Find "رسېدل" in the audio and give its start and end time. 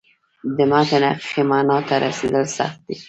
2.05-2.45